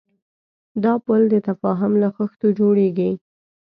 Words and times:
دا 0.83 0.93
پُل 1.05 1.21
د 1.33 1.35
تفاهم 1.47 1.91
له 2.01 2.09
خښتو 2.15 2.47
جوړېږي. 2.59 3.11